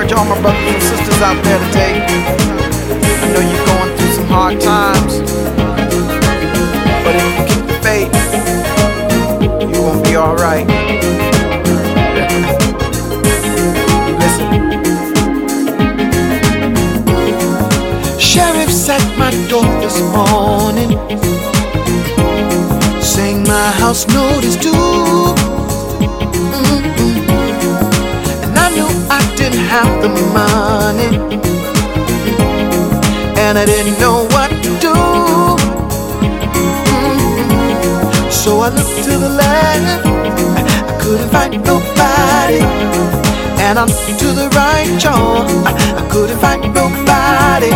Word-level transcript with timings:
encourage 0.00 0.18
all 0.18 0.24
my 0.24 0.40
brothers 0.40 0.74
and 0.74 0.82
sisters 0.82 1.20
out 1.20 1.44
there 1.44 1.58
today. 1.66 2.04
I 3.20 3.32
know 3.32 3.40
you're 3.40 3.66
going 3.66 3.96
through 3.98 4.12
some 4.14 4.26
hard 4.26 4.60
times, 4.60 5.18
but 7.04 7.14
if 7.16 7.22
you 7.36 7.44
keep 7.50 7.66
the 7.66 7.74
faith, 7.82 8.12
you 9.60 9.82
won't 9.82 10.02
be 10.04 10.16
alright. 10.16 10.66
Listen. 14.20 14.48
Sheriff's 18.18 18.88
at 18.88 19.04
my 19.18 19.30
door 19.48 19.68
this 19.82 20.00
morning, 20.16 20.90
saying 23.02 23.42
my 23.42 23.70
house 23.72 24.06
note 24.08 24.44
is 24.44 24.56
due. 24.56 25.59
Have 29.70 30.02
the 30.02 30.08
money, 30.34 31.14
and 33.38 33.56
I 33.56 33.64
didn't 33.64 34.00
know 34.00 34.26
what 34.34 34.50
to 34.50 34.70
do. 34.82 34.96
Mm-mm. 37.30 38.32
So 38.32 38.50
I 38.66 38.70
looked 38.70 39.04
to 39.06 39.14
the 39.16 39.28
left, 39.28 40.06
I 40.90 40.98
couldn't 41.00 41.30
find 41.30 41.52
nobody. 41.64 42.60
And 43.62 43.78
I 43.78 43.84
looked 43.84 44.18
to 44.18 44.28
the 44.40 44.48
right, 44.58 44.90
y'all, 45.04 45.46
I, 45.64 45.72
I 46.00 46.02
couldn't 46.10 46.40
find 46.40 46.62
nobody. 46.74 47.70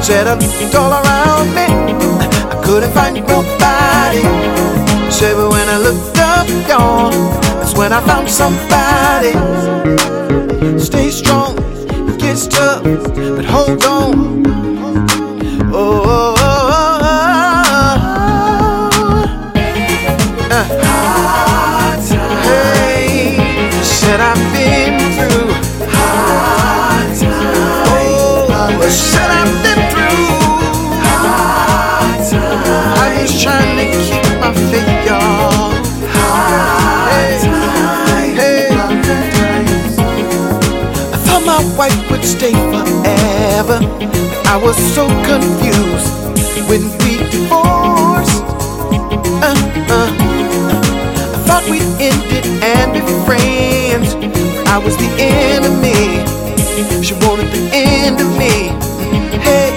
Said 0.00 0.26
I 0.26 0.34
looked 0.40 0.74
all 0.74 0.92
around 0.92 1.48
me, 1.52 1.68
I 2.54 2.56
couldn't 2.64 2.92
find 2.94 3.16
nobody. 3.16 4.22
Said 5.12 5.36
but 5.36 5.50
when 5.50 5.68
I 5.68 5.76
looked 5.76 6.16
up, 6.16 6.48
y'all, 6.70 7.10
that's 7.60 7.76
when 7.76 7.92
I 7.92 8.00
found 8.00 8.30
somebody. 8.30 9.71
Stay 10.78 11.10
strong, 11.10 11.56
it 12.08 12.18
gets 12.20 12.46
tough, 12.46 12.82
but 12.84 13.44
hold 13.44 13.84
on. 13.84 14.42
Oh, 15.74 16.02
oh, 16.04 16.34
oh, 16.38 17.00
oh, 17.02 17.08
oh. 20.50 20.50
Uh. 20.50 20.66
Said 23.82 24.20
I've 24.20 24.52
been 24.52 24.98
through 25.14 25.52
hard 25.90 27.08
times. 27.18 27.22
Oh, 27.88 28.48
I've 28.50 28.78
been 29.62 29.82
through 29.90 30.26
hard 31.04 32.20
times. 32.30 32.68
I 32.98 33.00
trying 33.42 33.76
to 33.78 33.84
keep 33.98 34.21
stay 42.24 42.52
forever. 42.52 43.78
I 44.46 44.56
was 44.62 44.76
so 44.94 45.06
confused 45.24 46.08
when 46.68 46.82
we 47.02 47.18
divorced. 47.30 48.42
Uh, 49.42 49.54
uh. 49.96 50.10
I 51.34 51.38
thought 51.46 51.64
we 51.70 51.80
ended 51.98 52.44
and 52.62 52.92
be 52.92 53.00
friends. 53.26 54.14
I 54.68 54.78
was 54.78 54.96
the 54.96 55.10
enemy. 55.18 56.22
She 57.02 57.14
wanted 57.26 57.50
the 57.50 57.68
end 57.72 58.20
of 58.20 58.30
me. 58.38 58.70
Hey. 59.42 59.74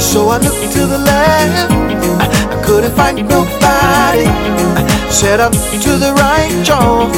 So 0.00 0.28
I 0.28 0.38
looked 0.38 0.72
to 0.72 0.86
the 0.86 0.98
left. 0.98 1.72
I, 2.20 2.26
I 2.54 2.64
couldn't 2.64 2.94
find 2.94 3.16
nobody. 3.28 4.26
I 4.26 5.10
said 5.10 5.40
up 5.40 5.52
to 5.52 5.92
the 5.98 6.14
right, 6.14 6.52
y'all. 6.66 7.10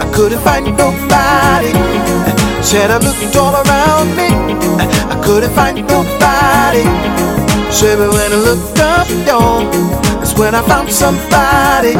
I 0.00 0.10
couldn't 0.14 0.40
find 0.40 0.66
nobody. 0.76 2.33
Said 2.64 2.90
I 2.90 2.98
looked 2.98 3.36
all 3.36 3.54
around 3.54 4.16
me. 4.16 4.28
I, 5.12 5.20
couldn't 5.22 5.54
find 5.54 5.76
nobody. 5.86 6.84
Said 7.70 7.98
but 7.98 8.10
when 8.10 8.32
I 8.32 8.36
looked 8.36 8.78
up, 8.78 9.06
y'all, 9.26 9.70
that's 10.18 10.32
when 10.38 10.54
I 10.54 10.62
found 10.62 10.90
somebody. 10.90 11.94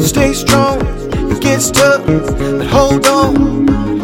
Stay 0.00 0.32
strong, 0.32 0.78
it 1.32 1.42
gets 1.42 1.72
tough, 1.72 2.06
but 2.06 2.66
hold 2.68 3.06
on. 3.06 3.95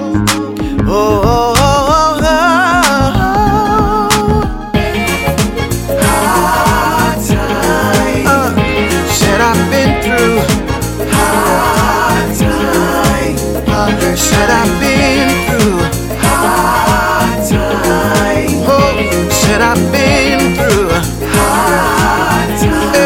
Said 19.53 19.61
I've 19.61 19.93
been 19.93 20.55
through 20.55 20.89
hard 21.29 22.51
time. 22.59 23.05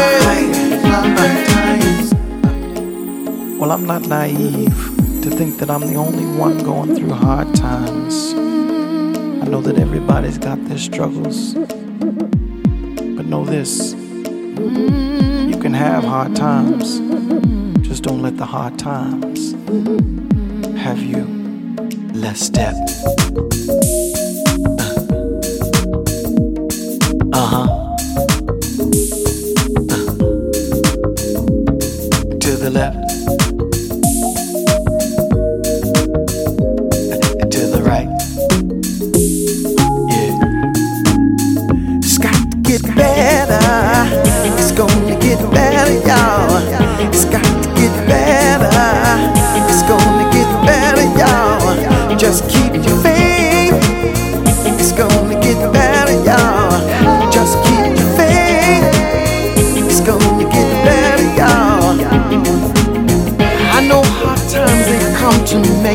Well, 3.59 3.71
I'm 3.73 3.85
not 3.85 4.07
naive 4.07 4.73
to 5.23 5.29
think 5.29 5.57
that 5.57 5.69
I'm 5.69 5.81
the 5.81 5.95
only 5.95 6.25
one 6.39 6.59
going 6.59 6.95
through 6.95 7.11
hard 7.11 7.53
times. 7.53 8.33
I 8.33 9.45
know 9.49 9.59
that 9.59 9.77
everybody's 9.77 10.37
got 10.37 10.63
their 10.69 10.77
struggles. 10.77 11.53
But 11.53 13.25
know 13.25 13.43
this 13.43 13.93
you 15.51 15.57
can 15.59 15.73
have 15.73 16.05
hard 16.05 16.33
times, 16.33 17.01
just 17.85 18.03
don't 18.03 18.21
let 18.21 18.37
the 18.37 18.45
hard 18.45 18.79
times 18.79 19.51
have 20.79 21.03
you. 21.03 21.25
Let's 22.13 22.39
step. 22.39 22.77
The 32.67 32.73
left. 32.73 33.09
To 37.51 37.59
the 37.67 37.81
right. 37.81 38.09
Yeah. 40.09 40.39
It's 41.97 42.17
got 42.17 42.51
to 42.51 42.57
get 42.57 42.81
better. 42.95 43.61
It's 44.59 44.71
gonna 44.73 45.19
get 45.19 45.39
better, 45.51 45.93
y'all. 46.07 46.26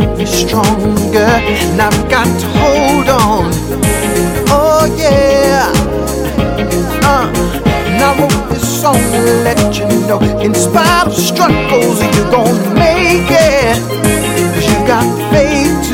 keep 0.03 0.19
me 0.19 0.27
stronger, 0.27 1.31
and 1.63 1.81
I've 1.81 2.11
got 2.11 2.27
to 2.41 2.47
hold 2.59 3.09
on. 3.09 3.51
Oh 4.49 4.85
yeah. 4.99 5.71
Uh, 7.05 7.31
and 7.87 8.03
I 8.03 8.11
wrote 8.19 8.51
this 8.51 8.83
song 8.83 8.97
to 8.97 9.21
let 9.47 9.79
you 9.79 9.87
know, 10.09 10.21
in 10.41 10.55
spite 10.55 11.07
of 11.07 11.15
struggles, 11.15 12.01
you're 12.17 12.31
gonna 12.31 12.75
make 12.75 13.31
it. 13.31 13.79
Cause 14.55 14.67
you 14.67 14.79
got 14.87 15.07
faith 15.31 15.92